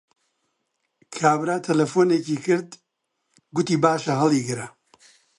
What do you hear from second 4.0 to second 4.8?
هەڵیگرە